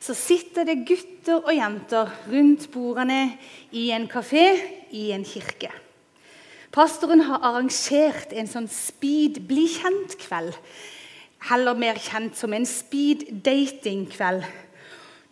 [0.00, 3.38] så sitter det gutter og jenter rundt bordene
[3.72, 4.46] i en kafé
[4.94, 5.70] i en kirke.
[6.74, 10.54] Pastoren har arrangert en sånn speed bli kjent-kveld.
[11.48, 14.44] Heller mer kjent som en speed dating-kveld.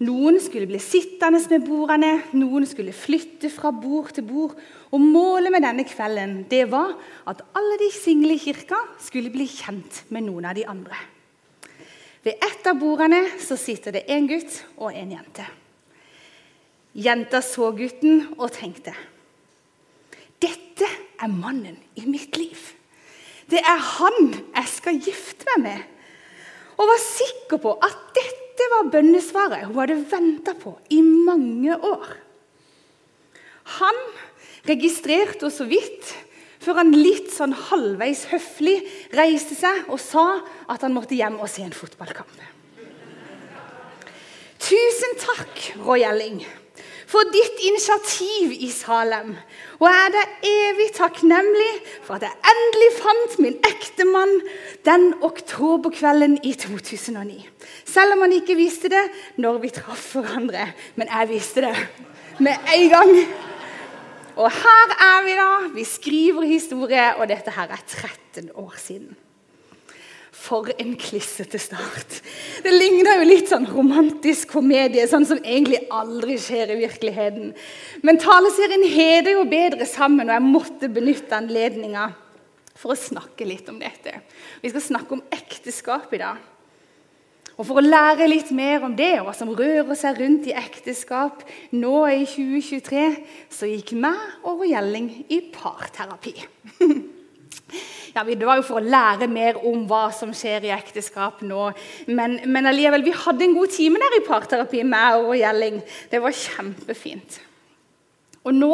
[0.07, 4.57] Noen skulle bli sittende med bordene, noen skulle flytte fra bord til bord.
[4.93, 6.93] Og Målet med denne kvelden det var
[7.29, 10.99] at alle de single i kirka skulle bli kjent med noen av de andre.
[12.27, 15.45] Ved ett av bordene så sitter det en gutt og en jente.
[16.99, 18.95] Jenta så gutten og tenkte
[20.43, 20.89] Dette
[21.23, 22.59] er mannen i mitt liv.
[23.47, 25.85] Det er han jeg skal gifte meg med.
[26.77, 32.11] Og var sikker på at dette var bønnesvaret hun hadde venta på i mange år.
[33.79, 34.03] Han
[34.67, 36.11] registrerte så vidt
[36.67, 38.81] før han litt sånn halvveis høflig
[39.15, 40.27] reiste seg og sa
[40.67, 42.43] at han måtte hjem og se en fotballkamp.
[44.67, 46.41] Tusen takk, Roy Elling,
[47.07, 49.37] for ditt initiativ i Salem.
[49.79, 51.71] Og jeg er deg evig takknemlig
[52.03, 54.35] for at jeg endelig fant min ektemann
[54.89, 57.45] den oktoberkvelden i 2009.
[57.87, 59.05] Selv om han ikke visste det
[59.39, 60.73] når vi traff hverandre.
[60.99, 61.77] Men jeg visste det
[62.43, 63.15] med en gang.
[64.37, 65.53] Og her er vi, da.
[65.73, 69.15] Vi skriver historie, og dette her er 13 år siden.
[70.37, 72.19] For en klissete start.
[72.63, 77.55] Det ligner jo litt sånn romantisk komedie, sånn som egentlig aldri skjer i virkeligheten.
[78.05, 82.11] Men taleserien heter jo 'Bedre sammen', og jeg måtte benytte anledninga
[82.77, 84.21] for å snakke litt om dette.
[84.61, 86.37] Vi skal snakke om ekteskap i dag.
[87.57, 90.57] Og For å lære litt mer om det, og hva som rører seg rundt i
[90.57, 93.05] ekteskap nå i 2023,
[93.49, 96.37] så gikk meg og Gjelling i parterapi.
[98.17, 101.67] Ja, Det var jo for å lære mer om hva som skjer i ekteskap nå.
[102.09, 105.83] Men, men alligevel, vi hadde en god time der i parterapi, meg og Gjelling.
[106.09, 107.37] Det var kjempefint.
[108.47, 108.73] Og nå,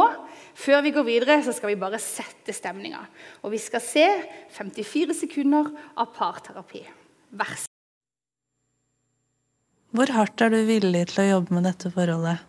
[0.55, 3.03] før vi går videre, så skal vi bare sette stemninga.
[3.43, 4.07] Og vi skal se
[4.55, 6.87] 54 sekunder av parterapi.
[7.35, 7.57] Vær
[9.93, 12.41] Hvor hardt er du villig til å jobbe med dette forholdet?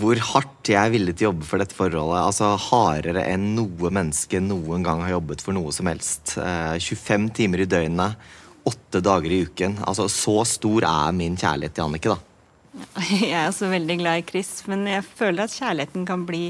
[0.00, 2.22] Hvor hardt jeg er villig til å jobbe for dette forholdet.
[2.22, 6.38] Altså Hardere enn noe menneske noen gang har jobbet for noe som helst.
[6.40, 8.16] Eh, 25 timer i døgnet,
[8.64, 9.76] åtte dager i uken.
[9.84, 12.18] Altså Så stor er min kjærlighet til Annike, da.
[13.10, 16.44] Jeg er også veldig glad i Chris, men jeg føler at kjærligheten kan bli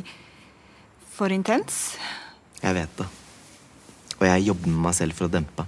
[1.11, 1.97] for intens.
[2.61, 3.11] Jeg vet det.
[4.21, 5.65] Og jeg jobber med meg selv for å dempe.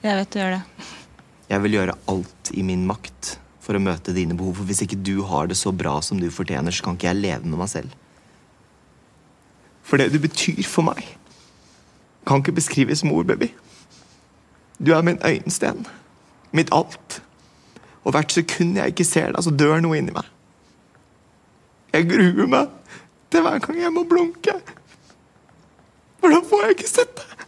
[0.00, 0.92] Jeg vet du gjør det.
[1.50, 4.58] Jeg vil gjøre alt i min makt for å møte dine behov.
[4.60, 7.22] For hvis ikke du har det så bra som du fortjener, så kan ikke jeg
[7.22, 7.94] leve med meg selv.
[9.84, 11.02] For det du betyr for meg,
[12.24, 13.50] kan ikke beskrives med ord, baby.
[14.80, 15.84] Du er min øyensten.
[16.52, 17.20] Mitt alt.
[18.04, 20.28] Og hvert sekund jeg ikke ser deg, så dør noe inni meg.
[21.94, 22.72] Jeg gruer meg
[23.32, 24.56] til hver gang jeg må blunke.
[26.20, 27.44] For da får jeg ikke sett deg.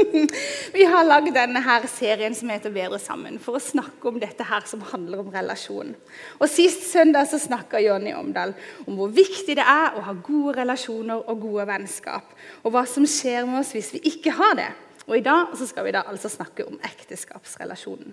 [0.76, 4.64] Vi har lagd denne serien som heter 'Bedre sammen', for å snakke om dette her
[4.66, 5.94] som handler om relasjon.
[6.40, 8.54] Og Sist søndag så snakka Jonny Omdal
[8.86, 12.34] om hvor viktig det er å ha gode relasjoner og gode vennskap.
[12.64, 14.70] Og hva som skjer med oss hvis vi ikke har det.
[15.06, 18.12] Og I dag så skal vi da altså snakke om ekteskapsrelasjonen.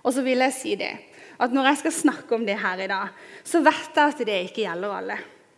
[0.00, 0.94] Og så vil jeg si det,
[1.40, 3.08] at Når jeg skal snakke om det her i dag,
[3.44, 5.16] så vet jeg at det ikke gjelder alle.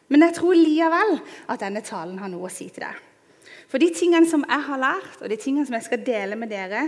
[0.09, 3.12] Men jeg tror likevel at denne talen har noe å si til deg.
[3.73, 6.51] For de tingene som jeg har lært, og de tingene som jeg skal dele med
[6.53, 6.83] dere,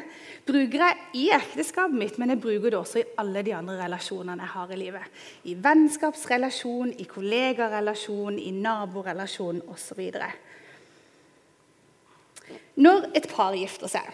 [0.44, 4.44] bruker jeg i ekteskapet mitt, men jeg bruker det også i alle de andre relasjonene
[4.44, 5.22] jeg har i livet.
[5.48, 10.02] I vennskapsrelasjon, i kollegarelasjon, i naborelasjon osv.
[12.84, 14.10] Når et par gifter seg,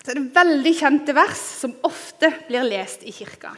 [0.00, 3.50] så er det veldig kjente vers som ofte blir lest i kirka.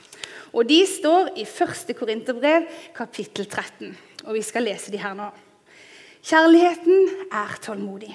[0.58, 1.94] Og De står i 1.
[1.94, 3.94] Korinterbrev, kapittel 13.
[4.26, 5.30] Og vi skal lese de her nå.
[6.26, 8.10] Kjærligheten er tålmodig.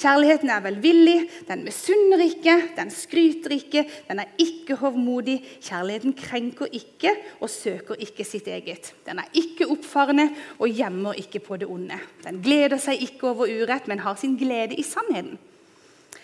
[0.00, 1.18] Kjærligheten er velvillig,
[1.48, 5.38] den misunner ikke, den skryter ikke, den er ikke hovmodig.
[5.62, 8.94] Kjærligheten krenker ikke og søker ikke sitt eget.
[9.06, 11.98] Den er ikke oppfarende og gjemmer ikke på det onde.
[12.24, 15.38] Den gleder seg ikke over urett, men har sin glede i sannheten.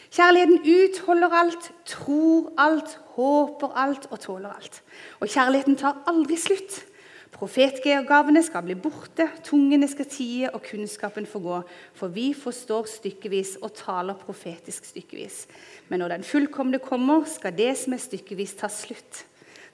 [0.08, 4.82] Kjærligheten utholder alt, tror alt, håper alt og tåler alt.
[5.20, 6.84] Og kjærligheten tar aldri slutt.
[7.34, 11.58] Profetgavene skal bli borte, tungene skal tie, og kunnskapen får gå.
[11.98, 15.42] For vi forstår stykkevis og taler profetisk stykkevis.
[15.90, 19.24] Men når den fullkomne kommer, skal det som er stykkevis, ta slutt.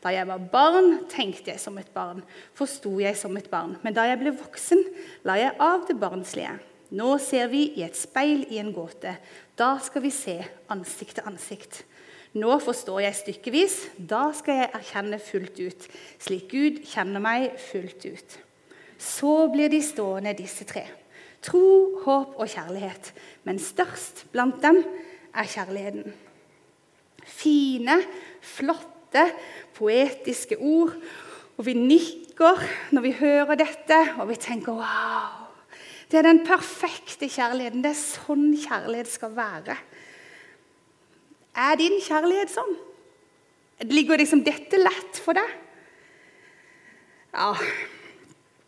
[0.05, 2.21] Da jeg var barn, tenkte jeg som et barn,
[2.59, 3.79] forsto jeg som et barn.
[3.87, 4.83] Men da jeg ble voksen,
[5.25, 6.59] la jeg av det barnslige.
[6.95, 9.15] Nå ser vi i et speil i en gåte.
[9.57, 10.37] Da skal vi se
[10.71, 11.81] ansikt til ansikt.
[12.35, 13.75] Nå forstår jeg stykkevis,
[14.11, 15.87] da skal jeg erkjenne fullt ut,
[16.19, 18.37] slik Gud kjenner meg fullt ut.
[18.99, 20.83] Så blir de stående, disse tre.
[21.45, 23.13] Tro, håp og kjærlighet.
[23.47, 24.81] Men størst blant dem
[25.35, 26.15] er kjærligheten.
[27.25, 28.01] Fine,
[28.43, 29.29] flotte,
[29.77, 30.97] poetiske ord.
[31.55, 32.65] Og vi nikker
[32.97, 35.45] når vi hører dette, og vi tenker wow.
[36.11, 37.85] Det er den perfekte kjærligheten.
[37.85, 39.77] Det er sånn kjærlighet skal være.
[41.55, 42.73] Er din kjærlighet sånn?
[43.91, 45.51] Ligger liksom dette lett for deg?
[47.35, 47.51] Ja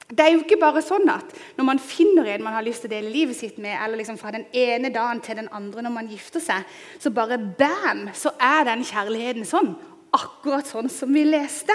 [0.06, 2.90] Det er jo ikke bare sånn at når man finner en man har lyst til
[2.90, 5.94] å dele livet sitt med, eller liksom fra den ene dagen til den andre når
[5.96, 6.62] man gifter seg,
[7.02, 9.72] så bare bam, så er den kjærligheten sånn.
[10.14, 11.74] Akkurat sånn som vi leste.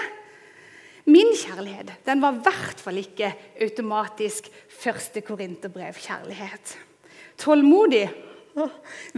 [1.11, 3.33] Min kjærlighet den var i hvert fall ikke
[3.67, 4.47] automatisk
[4.79, 6.75] første korinterbrev-kjærlighet.
[7.41, 8.05] Tålmodig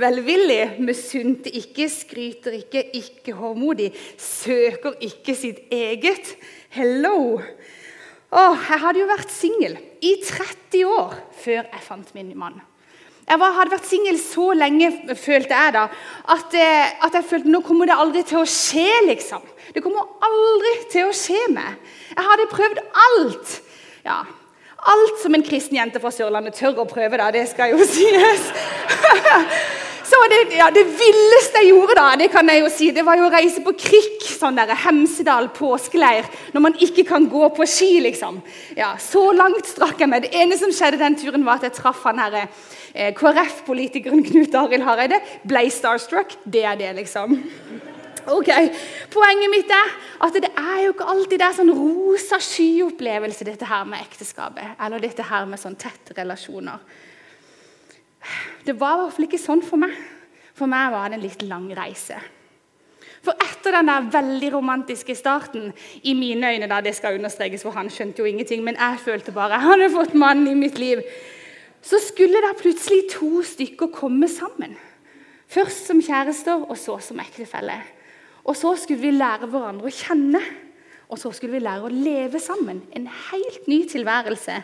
[0.04, 6.36] Velvillig, misunte ikke, skryter ikke, ikke håndmodig, søker ikke sitt eget.
[6.74, 7.40] Hello!
[8.34, 12.62] Åh, jeg hadde jo vært singel i 30 år før jeg fant min mann.
[13.24, 15.84] Jeg var, hadde vært singel så lenge, følte jeg da,
[16.34, 18.90] at, eh, at, jeg følte nå kommer det aldri til å skje.
[19.08, 19.46] liksom.
[19.74, 21.78] Det kommer aldri til å skje meg.
[22.12, 23.54] Jeg hadde prøvd alt.
[24.04, 24.18] Ja,
[24.84, 28.50] Alt som en kristen jente fra Sørlandet tør å prøve, da, det skal jo sies.
[30.14, 33.18] Så det, ja, det, villeste jeg gjorde da, det kan jeg jo si, det var
[33.18, 34.26] jo å reise på krikk.
[34.28, 36.28] sånn der, Hemsedal påskeleir.
[36.54, 38.42] Når man ikke kan gå på ski, liksom.
[38.78, 40.28] Ja, Så langt strakk jeg meg.
[40.28, 42.50] Det ene som skjedde den turen, var at jeg traff han her,
[42.94, 45.22] eh, KrF-politikeren Knut Arild Hareide.
[45.48, 46.36] Ble starstruck.
[46.44, 47.40] Det er det, liksom.
[48.32, 48.50] Ok,
[49.12, 53.68] Poenget mitt er at det er jo ikke alltid det er sånn rosa sky-opplevelse, dette
[53.68, 54.78] her med ekteskapet.
[54.80, 56.80] Eller dette her med sånn tette relasjoner.
[58.64, 59.98] Det var i hvert fall ikke sånn for meg.
[60.54, 62.20] For meg var det en litt lang reise.
[63.24, 65.72] For etter den der veldig romantiske starten
[66.04, 69.36] i mine øyne, da, det skal understrekes, for han skjønte jo ingenting, men jeg følte
[69.36, 71.00] bare jeg hadde fått mann i mitt liv,
[71.84, 74.76] så skulle da plutselig to stykker komme sammen.
[75.48, 77.80] Først som kjærester, og så som ektefelle.
[78.44, 80.42] Og så skulle vi lære hverandre å kjenne.
[81.12, 82.82] Og så skulle vi lære å leve sammen.
[82.96, 84.58] En helt ny tilværelse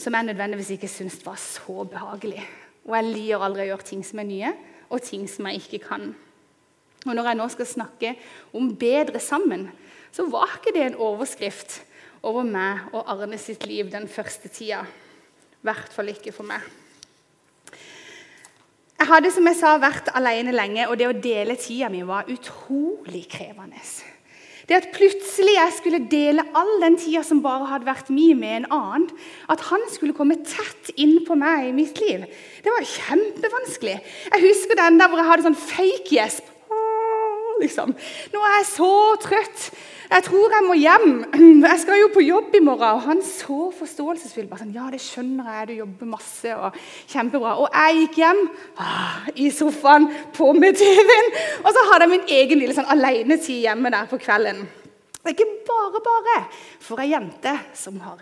[0.00, 2.42] som jeg nødvendigvis ikke syntes var så behagelig.
[2.84, 4.52] Og jeg liker aldri å gjøre ting som er nye,
[4.90, 6.10] og ting som jeg ikke kan.
[7.04, 8.14] Og Når jeg nå skal snakke
[8.56, 9.68] om bedre sammen,
[10.12, 11.82] så var ikke det en overskrift
[12.24, 14.84] over meg og Arne sitt liv den første tida.
[14.84, 16.64] I hvert fall ikke for meg.
[19.04, 22.24] Jeg hadde som jeg sa, vært alene lenge, og det å dele tida mi var
[22.32, 23.82] utrolig krevende.
[24.64, 28.62] Det at plutselig jeg skulle dele all den tida som bare hadde vært min, med
[28.62, 29.04] en annen,
[29.52, 32.24] at han skulle komme tett inn på meg i mitt liv,
[32.64, 33.98] det var kjempevanskelig.
[34.32, 36.48] Jeg husker den der hvor jeg hadde sånn fake-gjesp.
[37.62, 37.94] Liksom.
[38.32, 38.90] Nå er jeg så
[39.22, 39.66] trøtt.
[40.10, 41.08] Jeg tror jeg må hjem.
[41.64, 42.98] Jeg skal jo på jobb i morgen.
[42.98, 44.46] Og han så forståelsesfull.
[44.50, 46.78] Bare sånn, ja, det skjønner jeg, du jobber masse og
[47.10, 47.56] kjempebra.
[47.62, 48.42] Og jeg gikk hjem
[48.84, 51.30] ah, i sofaen, på med TV-en.
[51.64, 54.64] Og så hadde jeg min egen lille sånn alenetid hjemme der på kvelden.
[55.24, 56.40] Det er ikke bare bare
[56.84, 58.20] for ei jente som har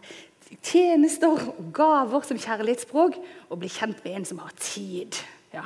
[0.60, 3.16] tjenester og gaver som kjærlighetsspråk,
[3.50, 5.18] å bli kjent med en som har tid.
[5.54, 5.64] Ja.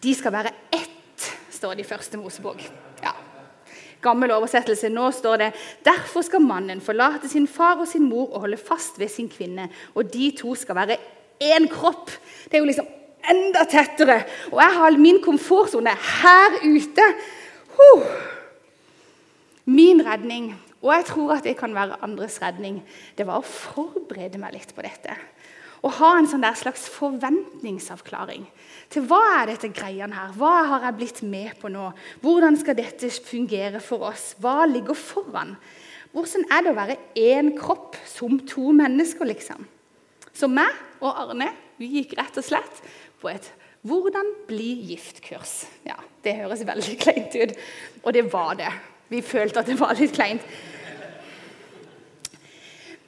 [0.00, 0.96] De skal være ett,
[1.60, 2.64] står det i første Mosebok.
[3.04, 3.12] Ja
[4.00, 4.88] gammel oversettelse.
[4.92, 5.50] Nå står det
[5.86, 9.68] derfor skal mannen forlate sin far og sin mor og holde fast ved sin kvinne.
[9.94, 10.96] Og de to skal være
[11.40, 12.12] én kropp.
[12.46, 12.88] Det er jo liksom
[13.30, 14.22] enda tettere.
[14.52, 17.06] Og jeg har min komfortsone her ute.
[17.76, 18.08] Huh.
[19.70, 22.80] Min redning, og jeg tror at det kan være andres redning,
[23.16, 25.14] det var å forberede meg litt på dette.
[25.80, 28.44] Å ha en sånn slags forventningsavklaring
[28.92, 30.34] til hva er dette greiene her?
[30.36, 31.86] Hva har jeg blitt med på nå?
[32.20, 34.34] Hvordan skal dette fungere for oss?
[34.42, 35.54] Hva ligger foran?
[36.12, 39.64] Hvordan er det å være én kropp som to mennesker, liksom?
[40.36, 41.48] Så meg og Arne
[41.80, 42.82] vi gikk rett og slett
[43.22, 45.64] på et 'Hvordan bli gift'-kurs.
[45.86, 47.56] Ja, Det høres veldig kleint ut,
[48.04, 48.68] og det var det.
[49.08, 50.42] Vi følte at det var litt kleint.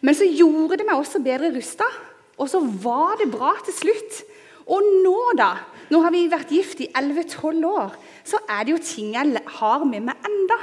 [0.01, 1.85] Men så gjorde det meg også bedre rusta
[2.43, 4.23] og så var det bra til slutt.
[4.67, 5.53] Og nå, da,
[5.91, 7.97] nå har vi vært gift i 11-12 år,
[8.27, 10.59] så er det jo ting jeg har med meg enda.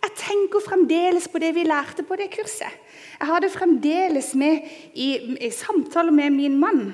[0.00, 2.72] Jeg tenker fremdeles på det vi lærte på det kurset.
[3.20, 4.64] Jeg har det fremdeles med
[4.96, 6.84] i, i samtaler med min mann.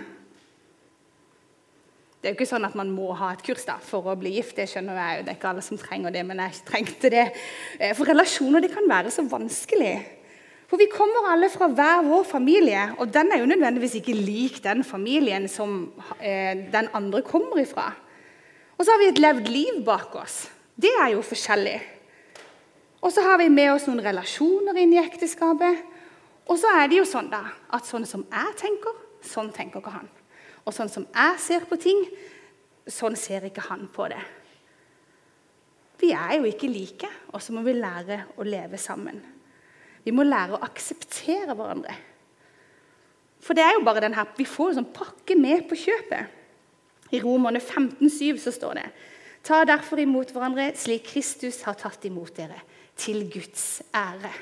[2.18, 4.33] Det er jo ikke sånn at man må ha et kurs da, for å bli
[4.35, 4.56] gift.
[4.59, 7.26] Det skjønner jeg jo, det er ikke alle som trenger det, men jeg trengte det.
[7.78, 9.92] Eh, for relasjoner det kan være så vanskelig.
[10.66, 14.58] For vi kommer alle fra hver vår familie, og den er jo nødvendigvis ikke lik
[14.64, 17.92] den familien som eh, den andre kommer ifra.
[18.76, 20.49] Og så har vi et levd liv bak oss.
[20.75, 21.78] Det er jo forskjellig.
[23.00, 25.85] Og så har vi med oss noen relasjoner inn i ekteskapet.
[26.50, 27.44] Og så er det jo sånn da,
[27.75, 30.11] at sånn som jeg tenker, sånn tenker ikke han.
[30.66, 32.02] Og sånn som jeg ser på ting,
[32.90, 34.20] sånn ser ikke han på det.
[36.02, 39.23] Vi er jo ikke like, og så må vi lære å leve sammen.
[40.06, 41.96] Vi må lære å akseptere hverandre.
[43.42, 46.32] For det er jo bare den her, Vi får en sånn pakke med på kjøpet.
[47.14, 48.86] I Romerne 15,7 så står det
[49.46, 52.58] Ta derfor imot hverandre slik Kristus har tatt imot dere,
[52.98, 54.32] til Guds ære.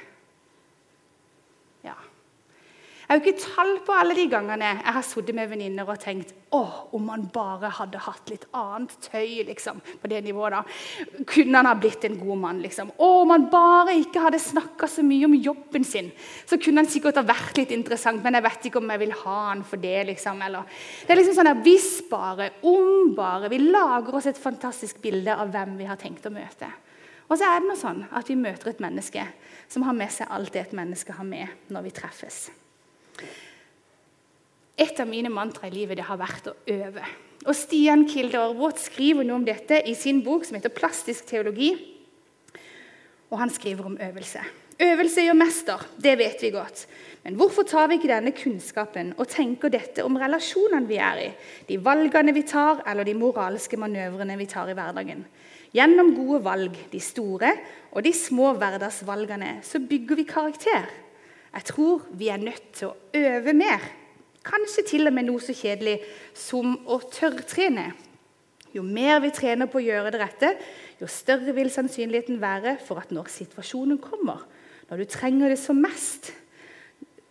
[3.05, 6.31] Jeg har ikke tall på alle de gangene jeg har sittet med venninner og tenkt
[6.57, 10.55] åh, om man bare hadde hatt litt annet tøy liksom, på det nivået.
[10.55, 11.19] da.
[11.29, 12.63] Kunne han ha blitt en god mann?
[12.65, 12.95] liksom.
[12.97, 16.09] Å, om han bare ikke hadde snakka så mye om jobben sin,
[16.49, 19.15] så kunne han sikkert ha vært litt interessant, men jeg vet ikke om jeg vil
[19.25, 19.99] ha han for det.
[20.15, 20.41] liksom.
[20.47, 23.53] Eller, det er liksom sånn at Hvis bare, om bare.
[23.53, 26.73] Vi lager oss et fantastisk bilde av hvem vi har tenkt å møte.
[27.29, 29.25] Og så er det noe sånn at vi møter et menneske
[29.69, 32.45] som har med seg alt det et menneske har med når vi treffes.
[34.79, 37.05] Et av mine mantra i livet det har vært å øve.
[37.45, 41.77] Og Stian Kilde Aarebrot skriver noe om dette i sin bok som heter 'Plastisk teologi'.
[43.31, 44.41] Og han skriver om øvelse.
[44.81, 46.87] Øvelse gjør mester, det vet vi godt.
[47.23, 51.29] Men hvorfor tar vi ikke denne kunnskapen og tenker dette om relasjonene vi er i,
[51.69, 55.25] de valgene vi tar, eller de moralske manøvrene vi tar i hverdagen?
[55.75, 57.53] Gjennom gode valg, de store
[57.93, 60.91] og de små hverdagsvalgene, så bygger vi karakter.
[61.55, 63.83] Jeg tror vi er nødt til å øve mer.
[64.45, 66.01] Kanskje til og med noe så kjedelig
[66.37, 67.93] som å tørrtrene.
[68.75, 70.51] Jo mer vi trener på å gjøre det rette,
[70.99, 74.43] jo større vil sannsynligheten være for at når situasjonen kommer,
[74.91, 76.33] når du trenger det som mest,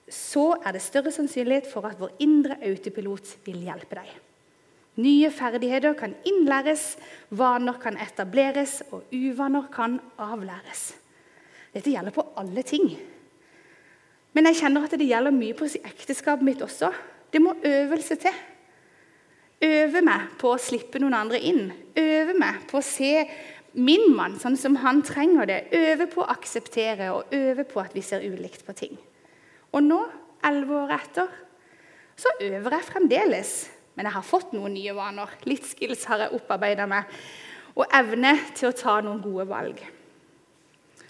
[0.08, 4.14] så er det større sannsynlighet for at vår indre autopilot vil hjelpe deg.
[5.04, 6.94] Nye ferdigheter kan innlæres,
[7.34, 10.92] vaner kan etableres, og uvaner kan avlæres.
[11.74, 12.92] Dette gjelder på alle ting.
[14.34, 16.90] Men jeg kjenner at det gjelder mye på ekteskapet mitt også.
[17.34, 18.36] Det må øvelse til.
[19.64, 21.68] Øve meg på å slippe noen andre inn.
[21.98, 23.14] Øve meg på å se
[23.74, 25.60] min mann sånn som han trenger det.
[25.78, 28.98] Øve på å akseptere og øve på at vi ser ulikt på ting.
[29.74, 30.02] Og nå,
[30.46, 31.32] elleve år etter,
[32.18, 33.56] så øver jeg fremdeles.
[33.96, 35.34] Men jeg har fått noen nye vaner.
[35.50, 37.10] Litt skills har jeg opparbeida meg.
[37.74, 39.82] Og evne til å ta noen gode valg.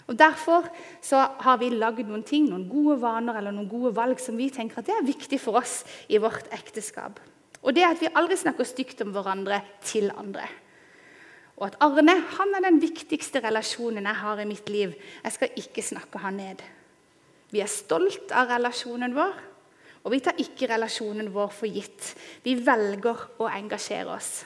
[0.06, 0.66] Og Derfor
[1.02, 4.50] så har vi lagd noen ting, noen gode vaner eller noen gode valg som vi
[4.52, 5.80] tenker at det er viktig for oss
[6.12, 7.22] i vårt ekteskap.
[7.64, 10.44] Og det er at vi aldri snakker stygt om hverandre til andre.
[11.56, 14.94] Og at Arne han er den viktigste relasjonen jeg har i mitt liv.
[15.24, 16.60] Jeg skal ikke snakke han ned.
[17.54, 19.36] Vi er stolt av relasjonen vår,
[20.04, 22.10] og vi tar ikke relasjonen vår for gitt.
[22.44, 24.42] Vi velger å engasjere oss.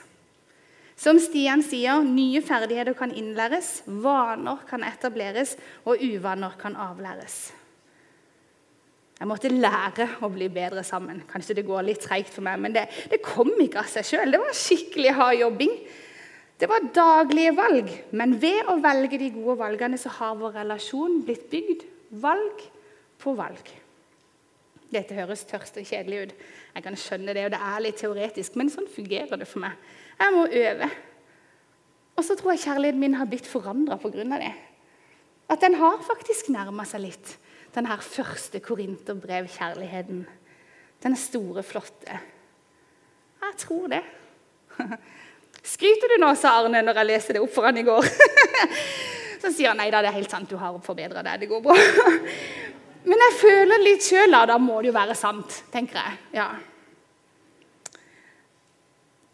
[0.99, 5.55] Som Stian sier, nye ferdigheter kan innlæres, vaner kan etableres,
[5.87, 7.39] og uvaner kan avlæres.
[9.19, 11.25] Jeg måtte lære å bli bedre sammen.
[11.31, 14.35] Kanskje det går litt treigt for meg, men det, det kom ikke av seg sjøl.
[14.35, 15.75] Det var skikkelig hard jobbing.
[16.59, 17.91] Det var daglige valg.
[18.19, 21.87] Men ved å velge de gode valgene, så har vår relasjon blitt bygd
[22.23, 22.63] valg
[23.23, 23.75] på valg.
[24.89, 26.37] Dette høres tørst og kjedelig ut.
[26.75, 29.75] Jeg kan skjønne det, og det er litt teoretisk, men sånn fungerer det for meg.
[30.19, 30.89] Jeg må øve.
[32.19, 34.25] Og så tror jeg kjærligheten min har blitt forandra pga.
[34.25, 34.55] det.
[35.49, 37.39] At den har faktisk nærma seg litt.
[37.75, 40.27] Den her første korinterbrev-kjærligheten.
[41.03, 42.19] Den store, flotte.
[43.43, 44.03] Jeg tror det.
[45.63, 48.07] Skryter du nå, sa Arne når jeg leste det opp for han i går.
[49.43, 51.45] Så sier han nei da, det er helt sant, du har forbedra deg.
[51.45, 51.77] Det går bra.
[53.09, 54.43] Men jeg føler litt sjøl, da.
[54.51, 56.19] Da må det jo være sant, tenker jeg.
[56.41, 56.49] Ja.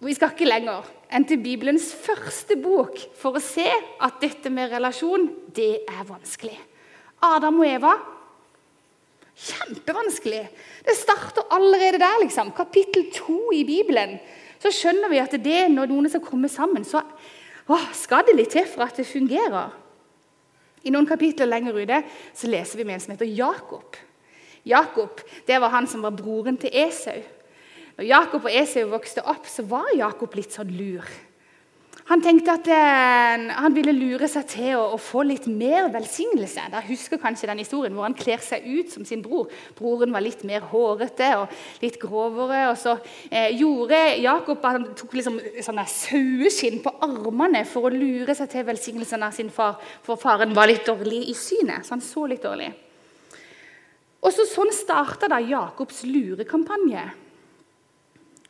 [0.05, 0.85] Vi skal ikke lenger
[1.15, 3.67] enn til Bibelens første bok for å se
[4.03, 6.57] at dette med relasjon, det er vanskelig.
[7.25, 7.95] Adam og Eva
[9.35, 10.43] kjempevanskelig.
[10.87, 12.53] Det starter allerede der, liksom.
[12.57, 14.19] Kapittel to i Bibelen.
[14.63, 17.03] Så skjønner vi at det er når noen skal komme sammen, så
[17.67, 19.73] å, skal det litt til for at det fungerer.
[20.85, 22.03] I noen kapitler lenger ute
[22.37, 23.97] så leser vi med en som heter Jakob.
[24.69, 27.23] Jakob det var han som var broren til Esau.
[27.95, 31.07] Når Jakob og Esau vokste opp, så var Jakob litt sånn lur.
[32.11, 36.67] Han tenkte at eh, han ville lure seg til å, å, få litt mer velsignelse.
[36.75, 39.49] Der husker kanskje den historien hvor han kler seg ut som sin bror.
[39.79, 42.67] Broren var litt mer hårete og litt grovere.
[42.75, 42.99] og Så
[43.31, 48.53] eh, gjorde Jakob at han tok liksom sånne saueskinn på armene for å lure seg
[48.53, 51.89] til velsignelsen av sin far, for faren var litt dårlig i synet.
[51.89, 52.69] så han så litt dårlig.
[54.21, 57.24] Og så Sånn starta da Jakobs lurekampanje.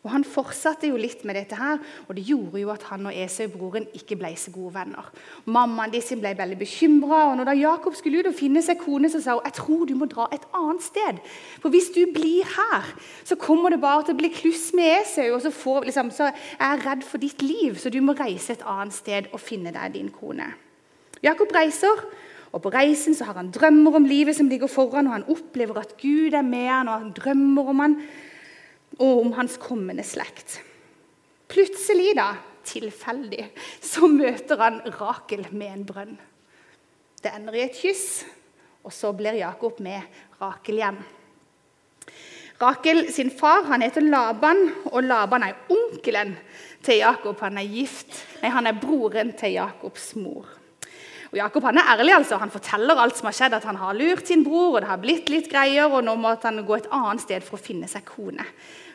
[0.04, 3.16] Og Han fortsatte jo litt med dette, her, og det gjorde jo at han og
[3.16, 5.06] Esau, broren, ikke ble så gode venner.
[5.48, 7.22] Mammaen sin ble veldig bekymra.
[7.32, 9.94] Når da Jakob skulle ut og finne seg kone, så sa hun jeg tror du
[9.96, 11.22] må dra et annet sted.
[11.62, 12.90] For hvis du blir her,
[13.24, 15.30] så kommer det bare til å bli kluss med Esau.
[15.38, 18.52] Og så, får, liksom, så er jeg redd for ditt liv, så du må reise
[18.52, 20.52] et annet sted og finne deg din kone.
[21.24, 22.04] Jakob reiser.
[22.54, 25.80] Og På reisen så har han drømmer om livet som ligger foran, og han opplever
[25.80, 27.96] at Gud er med han, og han drømmer om han
[28.98, 30.60] og om hans kommende slekt.
[31.50, 32.34] Plutselig, da,
[32.66, 33.48] tilfeldig,
[33.82, 36.14] så møter han Rakel med en brønn.
[37.22, 38.24] Det ender i et kyss,
[38.84, 40.02] og så blir Jakob med
[40.40, 40.98] Rakel hjem.
[42.60, 46.36] Rakel sin far han heter Laban, og Laban er onkelen
[46.84, 47.40] til Jakob.
[47.42, 50.46] Han er gift, nei, han er broren til Jakobs mor.
[51.32, 52.12] Og Jakob han er ærlig.
[52.14, 52.36] altså.
[52.38, 54.76] Han forteller alt som har skjedd, at han har lurt sin bror.
[54.76, 57.58] og det har blitt litt greier, og Nå måtte han gå et annet sted for
[57.58, 58.46] å finne seg kone.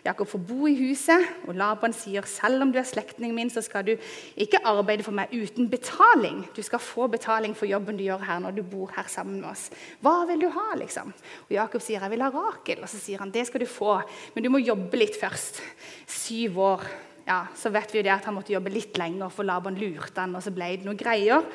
[0.06, 3.64] Jakob får bo i huset, og Laban sier selv om du er slektningen min, så
[3.66, 3.94] skal du
[4.40, 6.46] ikke arbeide for meg uten betaling.
[6.56, 9.50] Du skal få betaling for jobben du gjør her når du bor her sammen med
[9.52, 9.68] oss.
[10.04, 11.12] Hva vil du ha, liksom?
[11.48, 12.80] Og Jakob sier jeg vil ha Rakel.
[12.84, 14.00] Og så sier han det skal du få,
[14.36, 15.62] men du må jobbe litt først.
[16.10, 16.88] Syv år.
[17.30, 20.24] Ja, Så vet vi jo det at han måtte jobbe litt lenger, for Laban lurte
[20.24, 21.46] han, og så ble det noe greier.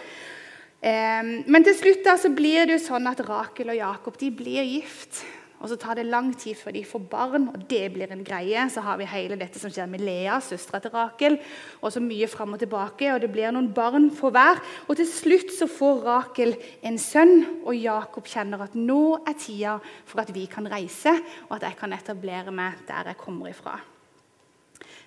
[0.84, 4.68] Men til slutt da, så blir det jo sånn at Rakel og Jakob de blir
[4.68, 5.24] gift.
[5.62, 8.66] Og så tar det lang tid før de får barn, og det blir en greie.
[8.70, 11.38] Så har vi hele dette som skjer med Lea, søstera til Rakel,
[11.80, 13.08] og så mye fram og tilbake.
[13.14, 14.60] Og det blir noen barn for hver.
[14.88, 19.78] Og til slutt så får Rakel en sønn, og Jakob kjenner at nå er tida
[20.04, 21.14] for at vi kan reise,
[21.48, 23.78] og at jeg kan etablere meg der jeg kommer ifra.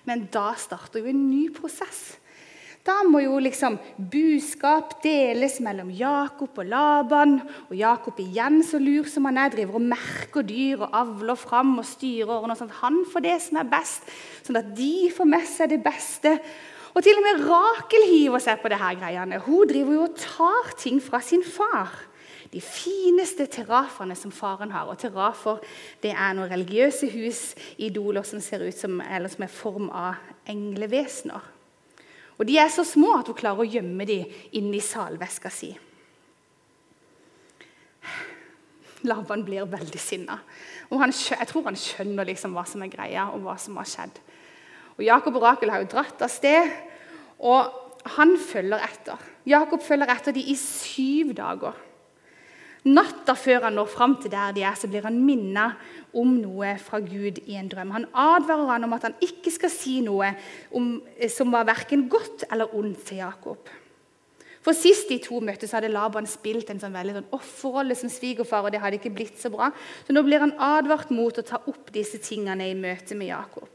[0.08, 2.16] Men da starter jo en ny prosess.
[2.88, 7.34] Da må jo liksom buskap deles mellom Jakob og Laban.
[7.68, 11.74] Og Jakob igjen, så lur som han er, driver og merker dyr og avler fram
[11.82, 14.08] og styrer og sånn at han får det som er best,
[14.46, 16.32] sånn at de får med seg det beste.
[16.96, 19.42] Og til og med Rakel hiver seg på det her greiene.
[19.44, 21.92] Hun driver jo og tar ting fra sin far.
[22.48, 24.88] De fineste terrafene som faren har.
[24.88, 25.60] Og terrafer
[26.00, 27.44] det er noen religiøse hus,
[27.76, 30.16] idoler som ser ut som, eller som er form av
[30.48, 31.57] englevesener.
[32.38, 35.72] Og De er så små at hun klarer å gjemme dem inni salveska si.
[39.06, 40.40] Laban blir veldig sinna.
[40.90, 44.18] jeg tror han skjønner liksom hva som er greia, og hva som har skjedd.
[44.98, 46.70] Og Jakob og Rakel har jo dratt av sted,
[47.38, 47.70] og
[48.18, 49.18] han følger etter.
[49.46, 51.76] Jakob følger etter de i syv dager.
[52.86, 55.80] Natta før han når fram til der de er, så blir han minnet
[56.16, 57.90] om noe fra Gud i en drøm.
[57.96, 60.30] Han advarer han om at han ikke skal si noe
[60.70, 63.68] om, eh, som var verken godt eller ondt til Jakob.
[64.62, 68.64] For Sist de to møttes, hadde Laban spilt en sånn veldig sånn offerrolle som svigerfar.
[68.64, 69.70] og det hadde ikke blitt så bra.
[70.06, 73.68] Så nå blir han advart mot å ta opp disse tingene i møte med Jakob.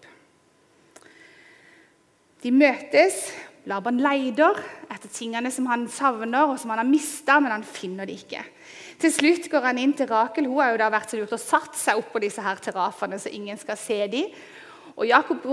[2.43, 3.31] De møtes.
[3.65, 4.57] Laban leider
[4.91, 8.41] etter tingene som han savner og som han har mista, men han finner det ikke.
[9.03, 10.45] Til slutt går han inn til Rakel.
[10.47, 13.17] Hun har jo da vært så lurt og satt seg opp på disse her terrafene,
[13.19, 14.29] så ingen skal se dem.
[14.93, 15.43] Og Jakob,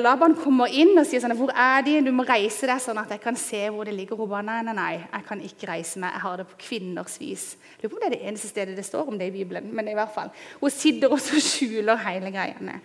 [0.00, 2.00] Laban kommer inn og sier sånn, 'Hvor er de?
[2.00, 4.62] Du må reise deg, sånn at jeg kan se hvor det ligger.' Hun bare, nei,
[4.62, 6.10] nei, nei, jeg kan ikke reise meg.
[6.12, 7.56] Jeg har det på kvinners vis.
[7.76, 9.74] Jeg lurer på om det er det eneste stedet det står om det i Bibelen.
[9.74, 10.30] men i hvert fall.
[10.60, 12.80] Hun sitter og skjuler hele greiene.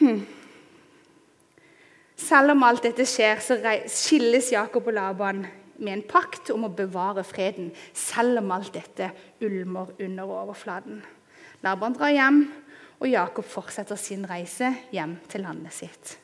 [0.00, 0.26] Hm.
[2.16, 5.46] Selv om alt dette skjer, så skilles Jakob og Laban
[5.78, 9.10] med en pakt om å bevare freden, selv om alt dette
[9.44, 11.02] ulmer under overflaten.
[11.64, 12.42] Laban drar hjem,
[12.98, 16.14] og Jakob fortsetter sin reise hjem til landet sitt.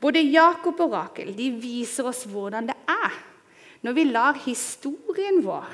[0.00, 3.22] Både Jakob og Rakel de viser oss hvordan det er
[3.84, 5.66] når vi lar historien vår,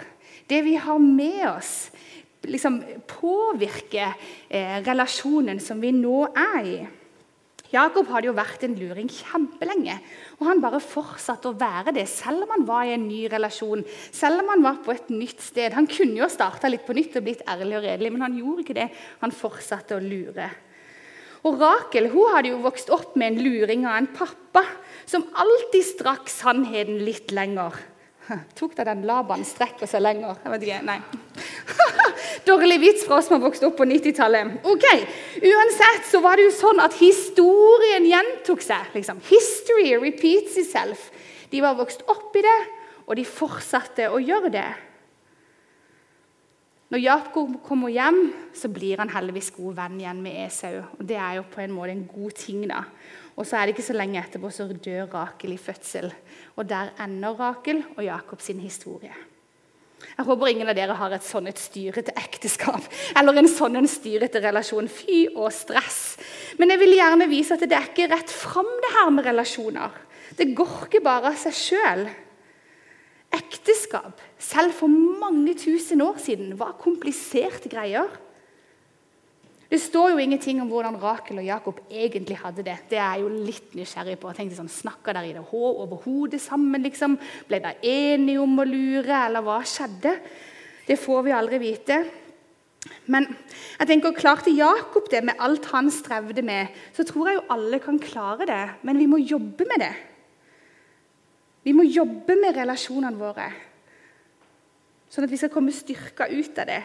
[0.50, 1.90] det vi har med oss,
[2.42, 4.08] liksom påvirke
[4.48, 6.78] eh, relasjonen som vi nå er i.
[7.70, 9.94] Jakob hadde jo vært en luring kjempelenge.
[10.40, 13.84] Og han bare fortsatte å være det, selv om han var i en ny relasjon.
[14.10, 15.76] Selv om han var på et nytt sted.
[15.76, 18.64] Han kunne jo starta litt på nytt og blitt ærlig og redelig, men han gjorde
[18.64, 18.88] ikke det.
[19.22, 20.50] Han fortsatte å lure.
[21.46, 24.64] Og Rakel hun hadde jo vokst opp med en luring av en pappa
[25.08, 27.78] som alltid strakk sannheten litt lenger.
[28.58, 30.38] Tok da den Laban strekker seg lenger?
[30.44, 30.98] Jeg vet ikke, nei.
[32.48, 34.60] Dårlig vits fra oss som har vokst opp på 90-tallet.
[34.70, 34.86] Ok,
[35.40, 38.92] Uansett så var det jo sånn at historien gjentok seg.
[38.96, 39.20] liksom.
[39.30, 41.08] History repeats itself.
[41.50, 42.58] De var vokst opp i det,
[43.06, 44.68] og de fortsatte å gjøre det.
[46.90, 50.80] Når Jakob kommer hjem, så blir han heldigvis god venn igjen med Esau.
[50.98, 52.64] Og Det er jo på en måte en god ting.
[52.66, 52.82] da.
[53.40, 56.10] Og så er det ikke så lenge etterpå så dør Rakel i fødsel.
[56.60, 59.14] Og der ender Rakel og Jakob sin historie.
[60.00, 62.84] Jeg håper ingen av dere har et sånn et styrete ekteskap
[63.16, 64.88] eller en sånn en styrete relasjon.
[64.92, 66.18] Fy og stress.
[66.60, 69.96] Men jeg vil gjerne vise at det er ikke rett fram, det her med relasjoner.
[70.36, 72.04] Det går ikke bare av seg sjøl.
[73.40, 78.10] Ekteskap, selv for mange tusen år siden, var kompliserte greier.
[79.70, 82.76] Det står jo ingenting om hvordan Rakel og Jakob egentlig hadde det.
[82.90, 84.32] Det er jeg jo litt nysgjerrig på.
[84.32, 86.82] Jeg tenkte sånn, Snakka dere i det over hodet sammen?
[86.82, 87.14] liksom?
[87.46, 90.16] Ble dere enige om å lure, eller hva skjedde?
[90.88, 92.00] Det får vi aldri vite.
[93.06, 97.48] Men jeg tenker, klarte Jakob det med alt han strevde med, så tror jeg jo
[97.54, 98.62] alle kan klare det.
[98.82, 99.94] Men vi må jobbe med det.
[101.62, 103.50] Vi må jobbe med relasjonene våre,
[105.12, 106.82] sånn at vi skal komme styrka ut av det.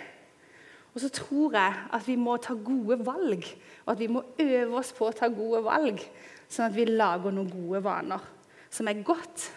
[0.95, 3.43] Og så tror jeg at vi må ta gode valg,
[3.85, 5.99] og at vi må øve oss på å ta gode valg,
[6.47, 8.31] sånn at vi lager noen gode vaner
[8.75, 9.49] som er godt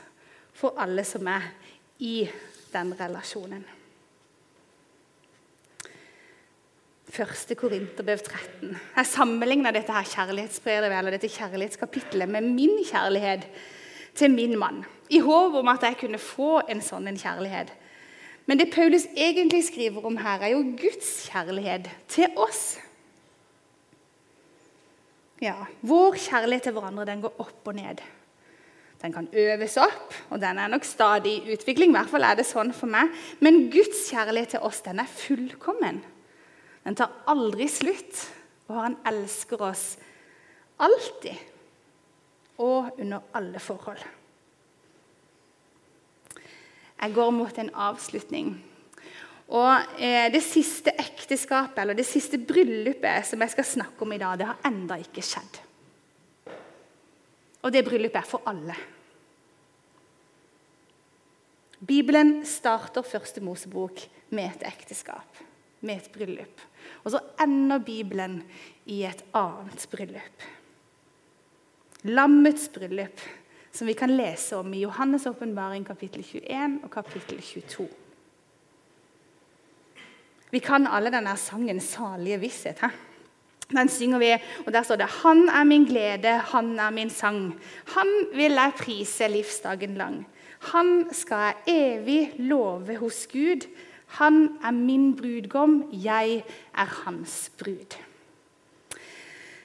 [0.55, 1.51] for alle som er
[2.03, 2.23] i
[2.73, 3.65] den relasjonen.
[7.09, 8.75] Første Korinterbrev 13.
[8.77, 13.47] Jeg sammenligner dette her kjærlighetsbrevet eller dette kjærlighetskapitlet med min kjærlighet
[14.19, 14.83] til min mann.
[15.11, 17.73] I håp om at jeg kunne få en sånn kjærlighet.
[18.49, 22.79] Men det Paulus egentlig skriver om her, er jo Guds kjærlighet til oss.
[25.45, 28.01] Ja, Vår kjærlighet til hverandre den går opp og ned.
[28.99, 31.93] Den kan øves opp, og den er nok stadig i utvikling.
[31.93, 33.13] I hvert fall er det sånn for meg.
[33.45, 36.01] Men Guds kjærlighet til oss den er fullkommen.
[36.89, 38.25] Den tar aldri slutt,
[38.73, 39.85] og han elsker oss
[40.81, 41.37] alltid
[42.59, 44.03] og under alle forhold.
[46.99, 48.53] Jeg går mot en avslutning.
[49.49, 54.21] Og eh, Det siste ekteskapet eller det siste bryllupet som jeg skal snakke om i
[54.21, 55.61] dag, det har enda ikke skjedd.
[57.63, 58.77] Og det bryllupet er for alle.
[61.79, 64.03] Bibelen starter første Mosebok
[64.35, 65.43] med et ekteskap,
[65.81, 66.63] med et bryllup.
[67.05, 68.41] Og så ender Bibelen
[68.91, 70.47] i et annet bryllup.
[72.09, 73.23] Lammets bryllup
[73.79, 77.87] som vi kan lese om i Johannes' åpenbaring kapittel 21 og kapittel 22.
[80.51, 82.81] Vi kan alle denne sangen 'Salige visshet'.
[82.83, 82.91] He?
[83.71, 84.33] Den synger vi,
[84.67, 87.55] og der står det 'Han er min glede, han er min sang'.
[87.95, 90.27] Han vil jeg prise livsdagen lang.
[90.59, 93.69] Han skal jeg evig love hos Gud.
[94.07, 98.08] Han er min brudgom, jeg er hans brud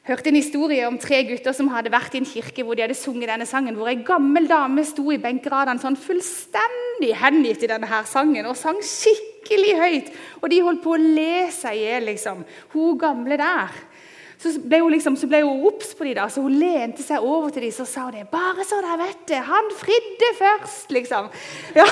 [0.03, 2.97] hørte en historie om tre gutter som hadde vært i en kirke hvor de hadde
[2.97, 7.87] sunget denne sangen, hvor ei gammel dame sto i benkeradene sånn fullstendig hengitt i denne
[7.87, 10.11] her sangen og sang skikkelig høyt.
[10.41, 12.43] Og de holdt på å le seg i hjel, liksom.
[12.75, 13.79] Hun gamle der.
[14.43, 17.23] Så ble hun liksom, så ble hun obs på de da, så hun lente seg
[17.23, 18.25] over til dem og sa det.
[18.27, 21.31] 'Bare så dere vet det, han fridde først', liksom.
[21.79, 21.87] Ja.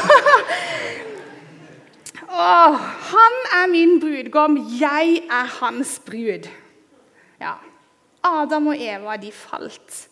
[2.31, 2.75] Åh,
[3.11, 6.47] han er min brudgom, jeg er hans brud.
[7.41, 7.55] Ja.
[8.23, 10.05] Adam og Eva de falt.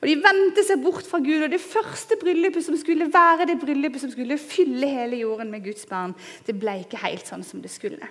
[0.00, 1.42] Og De vendte seg bort fra Gud.
[1.42, 5.64] og Det første bryllupet som skulle være det bryllupet som skulle fylle hele jorden med
[5.64, 6.14] Guds barn,
[6.46, 8.06] det ble ikke helt sånn som det skulle.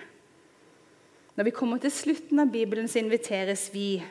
[1.36, 4.02] Når vi kommer til slutten av Bibelen, så inviteres vi,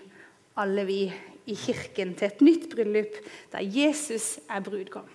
[0.58, 1.00] alle vi,
[1.46, 3.18] i kirken til et nytt bryllup
[3.52, 5.06] der Jesus er brudgom.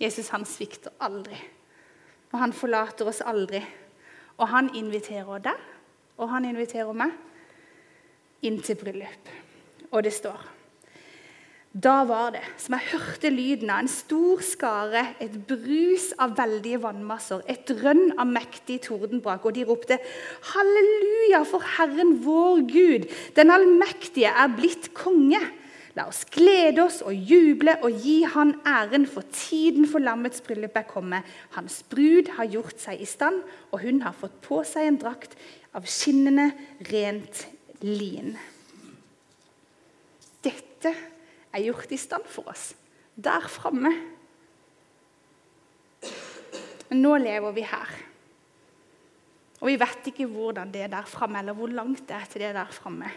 [0.00, 1.36] Jesus han svikter aldri,
[2.32, 3.60] og han forlater oss aldri.
[4.40, 5.66] Og han inviterer deg,
[6.16, 7.12] og han inviterer meg
[8.46, 9.30] inn til bryllup.
[9.90, 10.40] Og det står
[11.70, 16.80] Da var det som jeg hørte lyden av en stor skare, et brus av veldige
[16.82, 20.00] vannmasser, et rønn av mektig tordenbrak, og de ropte
[20.50, 23.06] Halleluja, for Herren vår Gud,
[23.38, 25.38] den allmektige, er blitt konge.
[25.94, 30.76] La oss glede oss og juble og gi Han æren, for tiden for lammets bryllup
[30.78, 31.22] er kommet.
[31.54, 35.38] Hans brud har gjort seg i stand, og hun har fått på seg en drakt
[35.74, 36.50] av skinnende,
[36.90, 37.46] rent
[37.84, 38.34] lin.
[40.44, 40.92] Dette
[41.50, 42.70] er gjort i stand for oss
[43.20, 43.90] der framme.
[46.96, 47.90] Nå lever vi her.
[49.60, 52.40] Og vi vet ikke hvordan det er der framme, eller hvor langt det er til
[52.40, 53.10] det der framme.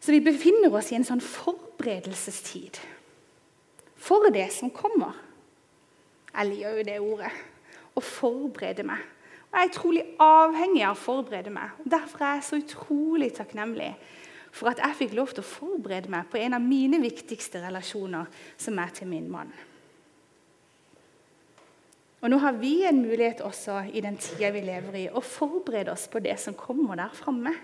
[0.00, 2.78] Så vi befinner oss i en sånn forberedelsestid
[3.98, 5.16] for det som kommer.
[6.28, 7.32] Jeg liker jo det ordet.
[7.98, 9.02] Å forberede meg
[9.48, 11.78] Jeg er utrolig avhengig av å forberede meg.
[11.88, 13.94] Derfor er jeg så utrolig takknemlig
[14.52, 18.28] for at jeg fikk lov til å forberede meg på en av mine viktigste relasjoner,
[18.60, 19.52] som er til min mann.
[22.18, 25.92] Og Nå har vi en mulighet også i den tida vi lever i, å forberede
[25.92, 27.54] oss på det som kommer der framme.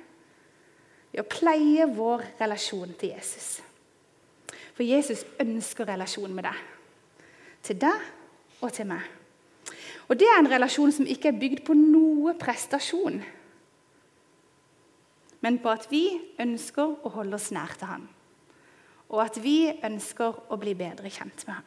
[1.11, 3.59] Ved å pleie vår relasjon til Jesus.
[4.75, 6.63] For Jesus ønsker relasjon med deg.
[7.67, 8.09] Til deg
[8.61, 9.24] og til meg.
[10.09, 13.23] Og det er en relasjon som ikke er bygd på noe prestasjon,
[15.45, 16.07] men på at vi
[16.41, 18.05] ønsker å holde oss nær til han.
[19.13, 21.67] Og at vi ønsker å bli bedre kjent med han.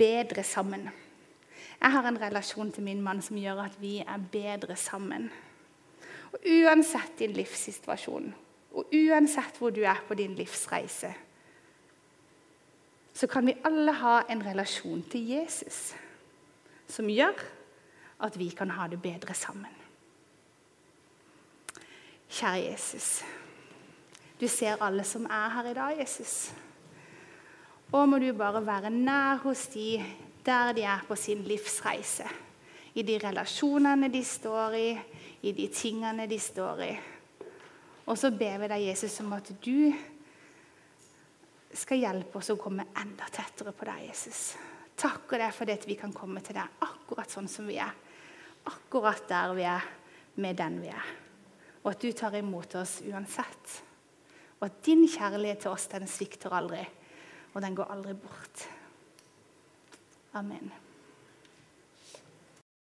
[0.00, 0.84] Bedre sammen.
[1.80, 5.30] Jeg har en relasjon til min mann som gjør at vi er bedre sammen.
[6.34, 8.28] Og Uansett din livssituasjon,
[8.76, 11.10] og uansett hvor du er på din livsreise,
[13.20, 15.90] så kan vi alle ha en relasjon til Jesus
[16.88, 17.36] som gjør
[18.24, 19.74] at vi kan ha det bedre sammen.
[22.30, 23.08] Kjære Jesus.
[24.40, 26.54] Du ser alle som er her i dag, Jesus.
[27.92, 29.98] Og må du bare være nær hos de
[30.46, 32.24] der de er på sin livsreise.
[32.94, 34.88] I de relasjonene de står i,
[35.42, 36.94] i de tingene de står i.
[38.06, 39.92] Og så ber vi deg, Jesus, om at du
[41.76, 44.42] skal hjelpe oss å komme enda tettere på deg, Jesus.
[45.00, 47.94] Takker deg for det at vi kan komme til deg akkurat sånn som vi er.
[48.68, 49.86] Akkurat der vi er,
[50.40, 51.14] med den vi er.
[51.80, 53.78] Og at du tar imot oss uansett.
[54.60, 56.82] Og at din kjærlighet til oss, den svikter aldri.
[57.54, 58.68] Og den går aldri bort.
[60.36, 60.89] Amen.